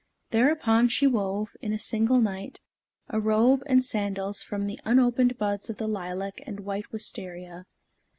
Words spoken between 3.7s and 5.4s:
sandals from the unopened